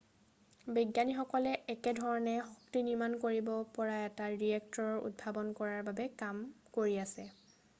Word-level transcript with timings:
বিজ্ঞানীসকলে 0.75 1.51
একে 1.73 1.91
ধৰণে 1.99 2.31
শক্তি 2.47 2.81
নিৰ্মাণ 2.87 3.17
কৰিব 3.25 3.51
পৰা 3.75 3.99
এটা 4.07 4.29
ৰিয়েক্টৰ 4.39 5.05
উদ্ভাৱন 5.11 5.53
কৰাৰ 5.61 5.85
বাবে 5.91 6.09
কাম 6.23 6.41
কৰি 6.79 6.97
আছে 7.07 7.29